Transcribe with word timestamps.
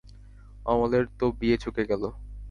অমলের 0.65 1.05
তো 1.19 1.25
বিয়ে 1.39 1.57
চুকে 1.63 1.83
গেল। 1.91 2.03